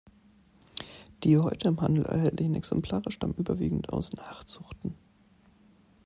Die 1.23 1.37
heute 1.37 1.67
im 1.67 1.79
Handel 1.79 2.05
erhältlichen 2.07 2.55
Exemplare 2.55 3.11
stammen 3.11 3.35
überwiegend 3.35 3.93
aus 3.93 4.11
Nachzuchten. 4.13 4.95